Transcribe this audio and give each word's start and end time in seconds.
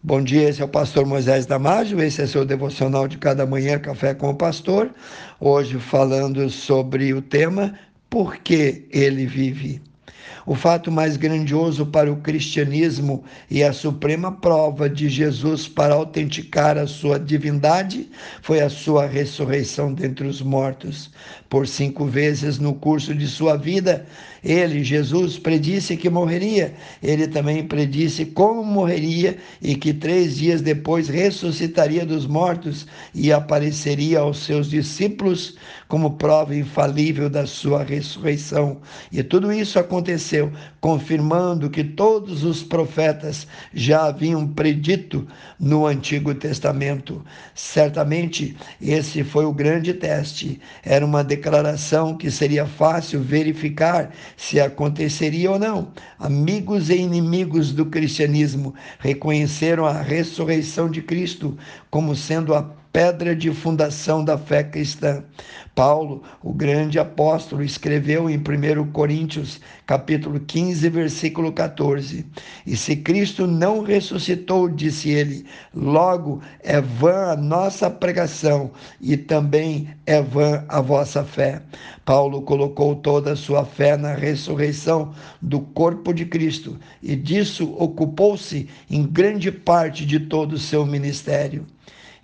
Bom 0.00 0.22
dia, 0.22 0.48
esse 0.48 0.62
é 0.62 0.64
o 0.64 0.68
pastor 0.68 1.04
Moisés 1.04 1.44
Damásio, 1.44 2.00
esse 2.00 2.22
é 2.22 2.26
seu 2.26 2.44
devocional 2.44 3.08
de 3.08 3.18
cada 3.18 3.44
manhã, 3.44 3.80
Café 3.80 4.14
com 4.14 4.30
o 4.30 4.34
Pastor. 4.34 4.94
Hoje 5.40 5.76
falando 5.80 6.48
sobre 6.50 7.12
o 7.12 7.20
tema 7.20 7.74
Por 8.08 8.36
que 8.36 8.86
ele 8.92 9.26
vive? 9.26 9.82
O 10.46 10.54
fato 10.54 10.90
mais 10.90 11.16
grandioso 11.16 11.84
para 11.84 12.10
o 12.10 12.22
cristianismo 12.22 13.22
e 13.50 13.62
a 13.62 13.72
suprema 13.72 14.32
prova 14.32 14.88
de 14.88 15.08
Jesus 15.08 15.68
para 15.68 15.94
autenticar 15.94 16.78
a 16.78 16.86
sua 16.86 17.18
divindade 17.18 18.08
foi 18.40 18.60
a 18.60 18.70
sua 18.70 19.04
ressurreição 19.04 19.92
dentre 19.92 20.26
os 20.26 20.40
mortos. 20.40 21.10
Por 21.50 21.66
cinco 21.66 22.06
vezes 22.06 22.58
no 22.58 22.72
curso 22.72 23.14
de 23.14 23.26
sua 23.26 23.56
vida, 23.56 24.06
ele, 24.42 24.84
Jesus, 24.84 25.38
predisse 25.38 25.96
que 25.96 26.08
morreria. 26.08 26.74
Ele 27.02 27.26
também 27.26 27.66
predisse 27.66 28.24
como 28.24 28.64
morreria 28.64 29.36
e 29.60 29.74
que 29.74 29.92
três 29.92 30.36
dias 30.36 30.60
depois 30.60 31.08
ressuscitaria 31.08 32.06
dos 32.06 32.26
mortos 32.26 32.86
e 33.14 33.32
apareceria 33.32 34.20
aos 34.20 34.38
seus 34.38 34.70
discípulos 34.70 35.56
como 35.88 36.12
prova 36.12 36.54
infalível 36.54 37.28
da 37.30 37.46
sua 37.46 37.82
ressurreição. 37.82 38.78
E 39.10 39.22
tudo 39.22 39.52
isso 39.52 39.78
aconteceu, 39.78 40.52
confirmando 40.80 41.70
que 41.70 41.82
todos 41.82 42.44
os 42.44 42.62
profetas 42.62 43.46
já 43.72 44.06
haviam 44.06 44.46
predito 44.46 45.26
no 45.58 45.86
Antigo 45.86 46.34
Testamento. 46.34 47.24
Certamente, 47.54 48.56
esse 48.80 49.24
foi 49.24 49.46
o 49.46 49.52
grande 49.52 49.94
teste. 49.94 50.60
Era 50.84 51.04
uma 51.04 51.24
declaração 51.24 52.16
que 52.16 52.30
seria 52.30 52.66
fácil 52.66 53.20
verificar 53.20 54.10
se 54.38 54.60
aconteceria 54.60 55.50
ou 55.50 55.58
não. 55.58 55.92
Amigos 56.16 56.88
e 56.88 56.96
inimigos 56.96 57.72
do 57.72 57.84
cristianismo 57.86 58.72
reconheceram 59.00 59.84
a 59.84 60.00
ressurreição 60.00 60.88
de 60.88 61.02
Cristo 61.02 61.58
como 61.90 62.14
sendo 62.14 62.54
a 62.54 62.77
pedra 62.92 63.34
de 63.34 63.50
fundação 63.52 64.24
da 64.24 64.38
fé 64.38 64.64
cristã. 64.64 65.22
Paulo, 65.74 66.24
o 66.42 66.52
grande 66.52 66.98
apóstolo, 66.98 67.62
escreveu 67.62 68.28
em 68.28 68.36
1 68.36 68.90
Coríntios, 68.90 69.60
capítulo 69.86 70.40
15, 70.40 70.88
versículo 70.88 71.52
14: 71.52 72.26
E 72.66 72.76
se 72.76 72.96
Cristo 72.96 73.46
não 73.46 73.82
ressuscitou, 73.82 74.68
disse 74.68 75.10
ele, 75.10 75.46
logo 75.72 76.42
é 76.60 76.80
vã 76.80 77.30
a 77.30 77.36
nossa 77.36 77.88
pregação 77.88 78.72
e 79.00 79.16
também 79.16 79.88
é 80.04 80.20
vã 80.20 80.64
a 80.68 80.80
vossa 80.80 81.22
fé. 81.22 81.62
Paulo 82.04 82.42
colocou 82.42 82.96
toda 82.96 83.32
a 83.32 83.36
sua 83.36 83.64
fé 83.64 83.96
na 83.96 84.14
ressurreição 84.14 85.12
do 85.40 85.60
corpo 85.60 86.12
de 86.12 86.24
Cristo 86.24 86.76
e 87.00 87.14
disso 87.14 87.72
ocupou-se 87.78 88.68
em 88.90 89.04
grande 89.04 89.52
parte 89.52 90.04
de 90.04 90.18
todo 90.18 90.54
o 90.54 90.58
seu 90.58 90.84
ministério. 90.84 91.64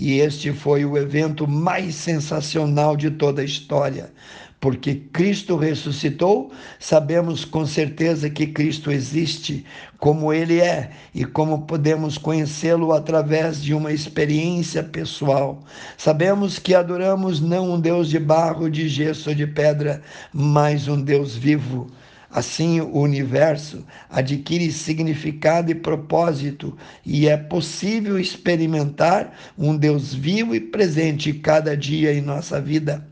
E 0.00 0.18
este 0.18 0.50
foi 0.50 0.82
o 0.82 0.96
evento 0.96 1.46
mais 1.46 1.94
sensacional 1.94 2.96
de 2.96 3.10
toda 3.10 3.42
a 3.42 3.44
história. 3.44 4.10
Porque 4.58 4.94
Cristo 4.94 5.56
ressuscitou, 5.56 6.50
sabemos 6.78 7.44
com 7.44 7.66
certeza 7.66 8.30
que 8.30 8.46
Cristo 8.46 8.90
existe, 8.90 9.62
como 9.98 10.32
Ele 10.32 10.58
é 10.58 10.90
e 11.14 11.26
como 11.26 11.66
podemos 11.66 12.16
conhecê-lo 12.16 12.94
através 12.94 13.62
de 13.62 13.74
uma 13.74 13.92
experiência 13.92 14.82
pessoal. 14.82 15.62
Sabemos 15.98 16.58
que 16.58 16.74
adoramos 16.74 17.38
não 17.38 17.74
um 17.74 17.78
Deus 17.78 18.08
de 18.08 18.18
barro, 18.18 18.70
de 18.70 18.88
gesso 18.88 19.28
ou 19.28 19.36
de 19.36 19.46
pedra, 19.46 20.00
mas 20.32 20.88
um 20.88 20.98
Deus 20.98 21.36
vivo 21.36 21.90
Assim, 22.32 22.80
o 22.80 22.98
universo 22.98 23.84
adquire 24.08 24.70
significado 24.70 25.72
e 25.72 25.74
propósito, 25.74 26.76
e 27.04 27.26
é 27.26 27.36
possível 27.36 28.20
experimentar 28.20 29.36
um 29.58 29.76
Deus 29.76 30.14
vivo 30.14 30.54
e 30.54 30.60
presente 30.60 31.32
cada 31.32 31.76
dia 31.76 32.14
em 32.14 32.20
nossa 32.20 32.60
vida. 32.60 33.04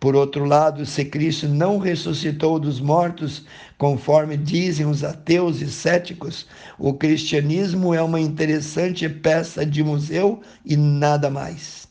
Por 0.00 0.16
outro 0.16 0.44
lado, 0.44 0.84
se 0.84 1.04
Cristo 1.04 1.48
não 1.48 1.78
ressuscitou 1.78 2.58
dos 2.58 2.80
mortos, 2.80 3.44
conforme 3.76 4.36
dizem 4.36 4.86
os 4.86 5.04
ateus 5.04 5.60
e 5.60 5.68
céticos, 5.68 6.46
o 6.78 6.94
cristianismo 6.94 7.94
é 7.94 8.02
uma 8.02 8.20
interessante 8.20 9.08
peça 9.08 9.64
de 9.64 9.84
museu 9.84 10.40
e 10.64 10.76
nada 10.76 11.30
mais. 11.30 11.86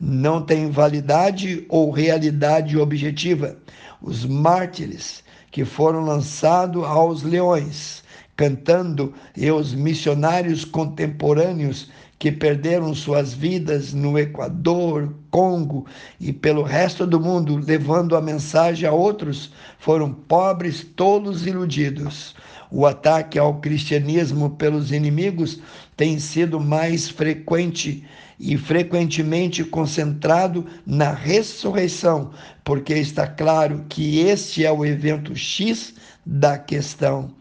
Não 0.00 0.40
tem 0.40 0.70
validade 0.70 1.64
ou 1.68 1.90
realidade 1.90 2.76
objetiva. 2.76 3.56
Os 4.00 4.24
mártires 4.24 5.22
que 5.50 5.64
foram 5.64 6.04
lançados 6.04 6.84
aos 6.84 7.22
leões, 7.22 8.02
cantando, 8.36 9.14
e 9.36 9.50
os 9.50 9.74
missionários 9.74 10.64
contemporâneos 10.64 11.90
que 12.18 12.32
perderam 12.32 12.94
suas 12.94 13.32
vidas 13.32 13.94
no 13.94 14.18
Equador, 14.18 15.14
Congo 15.30 15.86
e 16.18 16.32
pelo 16.32 16.62
resto 16.62 17.06
do 17.06 17.20
mundo, 17.20 17.56
levando 17.56 18.16
a 18.16 18.20
mensagem 18.20 18.88
a 18.88 18.92
outros, 18.92 19.52
foram 19.78 20.12
pobres, 20.12 20.82
tolos 20.96 21.46
iludidos. 21.46 22.34
O 22.70 22.86
ataque 22.86 23.38
ao 23.38 23.60
cristianismo 23.60 24.50
pelos 24.50 24.90
inimigos 24.90 25.60
tem 25.96 26.18
sido 26.18 26.58
mais 26.58 27.08
frequente 27.08 28.04
e 28.38 28.56
frequentemente 28.56 29.64
concentrado 29.64 30.66
na 30.86 31.12
ressurreição, 31.12 32.30
porque 32.62 32.94
está 32.94 33.26
claro 33.26 33.84
que 33.88 34.20
este 34.20 34.64
é 34.64 34.70
o 34.70 34.84
evento 34.84 35.34
X 35.34 35.94
da 36.24 36.58
questão. 36.58 37.37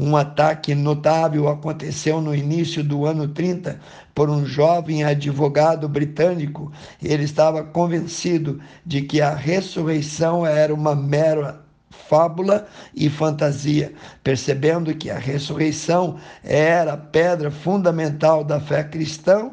Um 0.00 0.16
ataque 0.16 0.76
notável 0.76 1.48
aconteceu 1.48 2.20
no 2.20 2.32
início 2.32 2.84
do 2.84 3.04
ano 3.04 3.26
30 3.26 3.80
por 4.14 4.30
um 4.30 4.46
jovem 4.46 5.02
advogado 5.02 5.88
britânico. 5.88 6.70
Ele 7.02 7.24
estava 7.24 7.64
convencido 7.64 8.60
de 8.86 9.02
que 9.02 9.20
a 9.20 9.34
ressurreição 9.34 10.46
era 10.46 10.72
uma 10.72 10.94
mera 10.94 11.60
fábula 11.90 12.68
e 12.94 13.10
fantasia, 13.10 13.92
percebendo 14.22 14.94
que 14.94 15.10
a 15.10 15.18
ressurreição 15.18 16.16
era 16.44 16.92
a 16.92 16.96
pedra 16.96 17.50
fundamental 17.50 18.44
da 18.44 18.60
fé 18.60 18.84
cristã, 18.84 19.50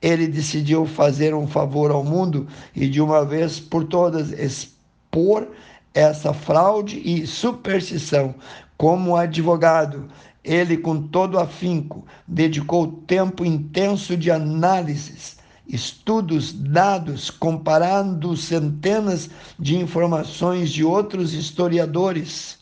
ele 0.00 0.28
decidiu 0.28 0.86
fazer 0.86 1.34
um 1.34 1.48
favor 1.48 1.90
ao 1.90 2.04
mundo 2.04 2.46
e 2.72 2.88
de 2.88 3.00
uma 3.00 3.24
vez 3.24 3.58
por 3.58 3.82
todas 3.82 4.30
expor 4.30 5.48
essa 5.92 6.32
fraude 6.32 7.02
e 7.04 7.26
superstição. 7.26 8.34
Como 8.78 9.16
advogado, 9.16 10.06
ele, 10.44 10.76
com 10.76 11.02
todo 11.08 11.38
afinco, 11.38 12.06
dedicou 12.26 12.86
tempo 13.08 13.44
intenso 13.44 14.16
de 14.16 14.30
análises 14.30 15.36
estudos, 15.68 16.52
dados, 16.52 17.28
comparando 17.28 18.36
centenas 18.36 19.28
de 19.58 19.76
informações 19.76 20.70
de 20.70 20.82
outros 20.82 21.34
historiadores. 21.34 22.58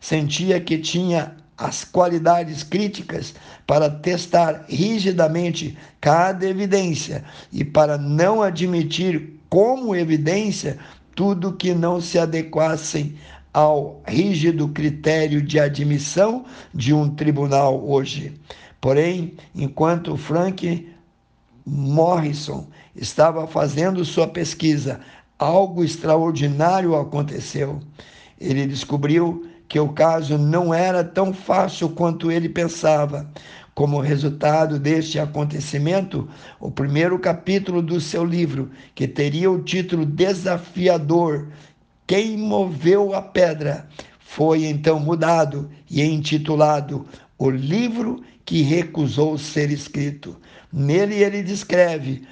Sentia 0.00 0.60
que 0.60 0.78
tinha 0.78 1.36
as 1.58 1.84
qualidades 1.84 2.62
críticas 2.62 3.34
para 3.66 3.90
testar 3.90 4.64
rigidamente 4.68 5.76
cada 6.00 6.46
evidência 6.46 7.24
e 7.52 7.64
para 7.64 7.98
não 7.98 8.40
admitir 8.40 9.40
como 9.48 9.96
evidência 9.96 10.78
tudo 11.14 11.54
que 11.54 11.74
não 11.74 12.00
se 12.00 12.18
adequassem 12.18 13.16
ao 13.56 14.02
rígido 14.06 14.68
critério 14.68 15.40
de 15.40 15.58
admissão 15.58 16.44
de 16.74 16.92
um 16.92 17.08
tribunal 17.08 17.88
hoje. 17.88 18.38
Porém, 18.78 19.32
enquanto 19.54 20.14
Frank 20.14 20.86
Morrison 21.64 22.66
estava 22.94 23.46
fazendo 23.46 24.04
sua 24.04 24.28
pesquisa, 24.28 25.00
algo 25.38 25.82
extraordinário 25.82 26.94
aconteceu. 26.96 27.80
Ele 28.38 28.66
descobriu 28.66 29.46
que 29.66 29.80
o 29.80 29.88
caso 29.88 30.36
não 30.36 30.74
era 30.74 31.02
tão 31.02 31.32
fácil 31.32 31.88
quanto 31.88 32.30
ele 32.30 32.50
pensava. 32.50 33.26
Como 33.74 34.00
resultado 34.00 34.78
deste 34.78 35.18
acontecimento, 35.18 36.28
o 36.60 36.70
primeiro 36.70 37.18
capítulo 37.18 37.80
do 37.80 38.02
seu 38.02 38.22
livro, 38.22 38.70
que 38.94 39.08
teria 39.08 39.50
o 39.50 39.62
título 39.62 40.04
desafiador, 40.04 41.48
Quem 42.06 42.36
Moveu 42.36 43.14
a 43.14 43.20
Pedra, 43.20 43.88
foi 44.20 44.64
então 44.66 45.00
mudado 45.00 45.68
e 45.90 46.02
intitulado 46.02 47.04
O 47.36 47.50
Livro 47.50 48.22
que 48.44 48.62
Recusou 48.62 49.36
Ser 49.36 49.72
Escrito. 49.72 50.36
Nele 50.72 51.16
ele 51.16 51.42
descreve 51.42 52.22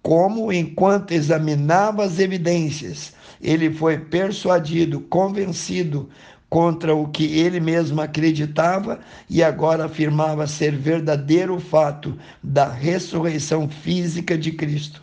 como, 0.00 0.52
enquanto 0.52 1.12
examinava 1.12 2.04
as 2.04 2.20
evidências, 2.20 3.12
ele 3.40 3.72
foi 3.72 3.98
persuadido, 3.98 5.00
convencido 5.00 6.08
contra 6.48 6.94
o 6.94 7.08
que 7.08 7.24
ele 7.24 7.58
mesmo 7.58 8.00
acreditava 8.00 9.00
e 9.28 9.42
agora 9.42 9.86
afirmava 9.86 10.46
ser 10.46 10.76
verdadeiro 10.76 11.58
fato 11.58 12.16
da 12.40 12.68
ressurreição 12.68 13.68
física 13.68 14.38
de 14.38 14.52
Cristo. 14.52 15.02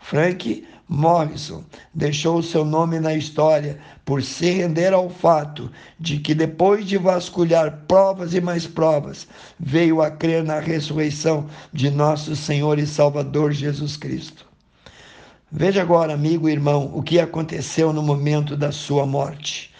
Frank 0.00 0.64
Morrison 0.88 1.62
deixou 1.92 2.42
seu 2.42 2.64
nome 2.64 2.98
na 2.98 3.14
história 3.14 3.78
por 4.06 4.22
se 4.22 4.50
render 4.50 4.94
ao 4.94 5.10
fato 5.10 5.70
de 6.00 6.18
que, 6.18 6.34
depois 6.34 6.86
de 6.86 6.96
vasculhar 6.96 7.84
provas 7.86 8.32
e 8.32 8.40
mais 8.40 8.66
provas, 8.66 9.28
veio 9.60 10.00
a 10.00 10.10
crer 10.10 10.42
na 10.42 10.60
ressurreição 10.60 11.46
de 11.72 11.90
nosso 11.90 12.34
Senhor 12.34 12.78
e 12.78 12.86
Salvador 12.86 13.52
Jesus 13.52 13.96
Cristo. 13.98 14.46
Veja 15.52 15.82
agora, 15.82 16.14
amigo 16.14 16.48
e 16.48 16.52
irmão, 16.52 16.90
o 16.94 17.02
que 17.02 17.20
aconteceu 17.20 17.92
no 17.92 18.02
momento 18.02 18.56
da 18.56 18.72
sua 18.72 19.04
morte, 19.04 19.72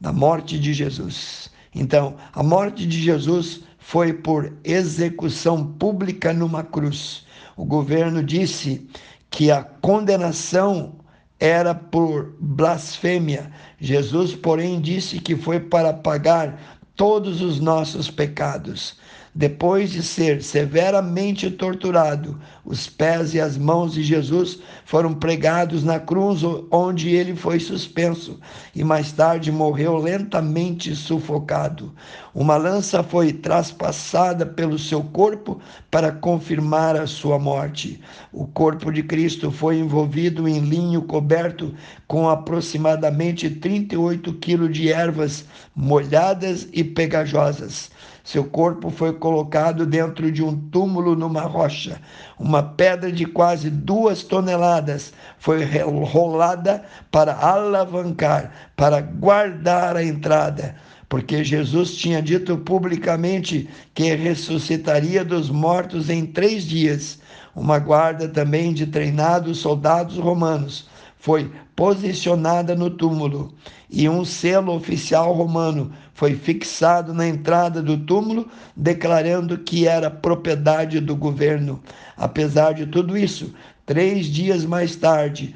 da 0.00 0.12
morte 0.12 0.58
de 0.58 0.72
Jesus. 0.72 1.50
Então, 1.74 2.16
a 2.32 2.42
morte 2.42 2.84
de 2.84 3.00
Jesus 3.00 3.60
foi 3.78 4.12
por 4.12 4.52
execução 4.64 5.64
pública 5.64 6.32
numa 6.32 6.64
cruz. 6.64 7.26
O 7.56 7.64
governo 7.64 8.22
disse 8.22 8.88
que 9.30 9.50
a 9.50 9.62
condenação 9.62 10.96
era 11.38 11.74
por 11.74 12.34
blasfêmia. 12.40 13.50
Jesus, 13.80 14.34
porém, 14.34 14.80
disse 14.80 15.20
que 15.20 15.36
foi 15.36 15.60
para 15.60 15.92
pagar 15.92 16.60
todos 16.96 17.40
os 17.40 17.60
nossos 17.60 18.10
pecados. 18.10 18.96
Depois 19.38 19.92
de 19.92 20.02
ser 20.02 20.42
severamente 20.42 21.48
torturado, 21.48 22.40
os 22.64 22.88
pés 22.88 23.34
e 23.34 23.40
as 23.40 23.56
mãos 23.56 23.92
de 23.94 24.02
Jesus 24.02 24.58
foram 24.84 25.14
pregados 25.14 25.84
na 25.84 26.00
cruz, 26.00 26.40
onde 26.72 27.10
ele 27.10 27.36
foi 27.36 27.60
suspenso 27.60 28.40
e 28.74 28.82
mais 28.82 29.12
tarde 29.12 29.52
morreu 29.52 29.96
lentamente 29.96 30.92
sufocado. 30.96 31.94
Uma 32.34 32.56
lança 32.56 33.00
foi 33.04 33.32
traspassada 33.32 34.44
pelo 34.44 34.76
seu 34.76 35.04
corpo 35.04 35.60
para 35.88 36.10
confirmar 36.10 36.96
a 36.96 37.06
sua 37.06 37.38
morte. 37.38 38.00
O 38.32 38.44
corpo 38.44 38.90
de 38.90 39.04
Cristo 39.04 39.52
foi 39.52 39.78
envolvido 39.78 40.48
em 40.48 40.58
linho 40.58 41.02
coberto 41.02 41.72
com 42.08 42.28
aproximadamente 42.28 43.48
38 43.48 44.32
quilos 44.34 44.72
de 44.72 44.92
ervas 44.92 45.44
molhadas 45.76 46.66
e 46.72 46.82
pegajosas. 46.82 47.88
Seu 48.28 48.44
corpo 48.44 48.90
foi 48.90 49.14
colocado 49.14 49.86
dentro 49.86 50.30
de 50.30 50.42
um 50.42 50.54
túmulo 50.54 51.16
numa 51.16 51.40
rocha. 51.44 51.98
Uma 52.38 52.62
pedra 52.62 53.10
de 53.10 53.24
quase 53.24 53.70
duas 53.70 54.22
toneladas 54.22 55.14
foi 55.38 55.64
rolada 56.12 56.84
para 57.10 57.32
alavancar, 57.32 58.52
para 58.76 59.00
guardar 59.00 59.96
a 59.96 60.04
entrada 60.04 60.76
porque 61.08 61.42
Jesus 61.42 61.94
tinha 61.94 62.20
dito 62.20 62.58
publicamente 62.58 63.66
que 63.94 64.14
ressuscitaria 64.14 65.24
dos 65.24 65.48
mortos 65.48 66.10
em 66.10 66.26
três 66.26 66.64
dias. 66.64 67.18
Uma 67.56 67.78
guarda 67.78 68.28
também 68.28 68.74
de 68.74 68.84
treinados 68.84 69.56
soldados 69.56 70.18
romanos 70.18 70.86
foi 71.18 71.50
posicionada 71.74 72.74
no 72.74 72.90
túmulo 72.90 73.52
e 73.90 74.08
um 74.08 74.24
selo 74.24 74.74
oficial 74.74 75.32
romano 75.32 75.92
foi 76.14 76.34
fixado 76.34 77.12
na 77.12 77.26
entrada 77.26 77.82
do 77.82 77.96
túmulo, 77.96 78.48
declarando 78.76 79.58
que 79.58 79.86
era 79.86 80.10
propriedade 80.10 81.00
do 81.00 81.14
governo. 81.14 81.80
Apesar 82.16 82.72
de 82.72 82.86
tudo 82.86 83.16
isso, 83.16 83.54
três 83.86 84.26
dias 84.26 84.64
mais 84.64 84.96
tarde, 84.96 85.54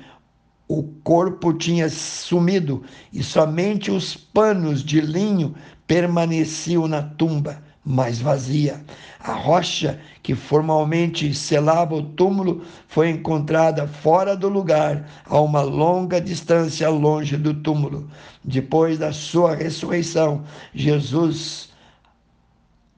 o 0.68 0.82
corpo 1.04 1.52
tinha 1.52 1.88
sumido 1.88 2.82
e 3.12 3.22
somente 3.22 3.90
os 3.90 4.16
panos 4.16 4.82
de 4.82 5.00
linho 5.00 5.54
permaneciam 5.86 6.88
na 6.88 7.02
tumba 7.02 7.62
mais 7.84 8.20
vazia. 8.20 8.80
A 9.18 9.32
rocha 9.32 10.00
que 10.22 10.34
formalmente 10.34 11.34
selava 11.34 11.94
o 11.94 12.02
túmulo 12.02 12.62
foi 12.88 13.10
encontrada 13.10 13.86
fora 13.86 14.36
do 14.36 14.48
lugar, 14.48 15.08
a 15.26 15.40
uma 15.40 15.62
longa 15.62 16.20
distância 16.20 16.88
longe 16.88 17.36
do 17.36 17.54
túmulo. 17.54 18.08
Depois 18.44 18.98
da 18.98 19.12
sua 19.12 19.54
ressurreição, 19.54 20.44
Jesus 20.74 21.72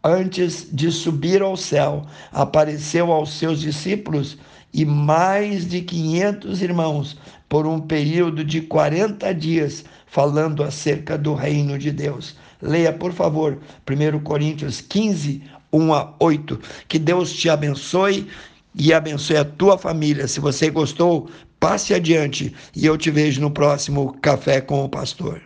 antes 0.04 0.68
de 0.70 0.92
subir 0.92 1.40
ao 1.40 1.56
céu, 1.56 2.02
apareceu 2.30 3.10
aos 3.10 3.32
seus 3.32 3.58
discípulos 3.58 4.36
e 4.74 4.84
mais 4.84 5.68
de 5.68 5.80
500 5.80 6.60
irmãos 6.60 7.16
por 7.48 7.64
um 7.64 7.80
período 7.80 8.44
de 8.44 8.60
40 8.60 9.32
dias, 9.32 9.84
falando 10.08 10.64
acerca 10.64 11.16
do 11.16 11.32
reino 11.32 11.78
de 11.78 11.92
Deus. 11.92 12.36
Leia, 12.60 12.92
por 12.92 13.12
favor, 13.12 13.58
1 13.88 14.18
Coríntios 14.20 14.80
15, 14.80 15.42
1 15.72 15.94
a 15.94 16.12
8. 16.18 16.60
Que 16.88 16.98
Deus 16.98 17.32
te 17.32 17.48
abençoe 17.48 18.26
e 18.74 18.92
abençoe 18.92 19.36
a 19.36 19.44
tua 19.44 19.78
família. 19.78 20.26
Se 20.26 20.40
você 20.40 20.68
gostou, 20.70 21.30
passe 21.60 21.94
adiante 21.94 22.52
e 22.74 22.84
eu 22.84 22.98
te 22.98 23.12
vejo 23.12 23.40
no 23.40 23.52
próximo 23.52 24.16
Café 24.20 24.60
com 24.60 24.84
o 24.84 24.88
Pastor. 24.88 25.40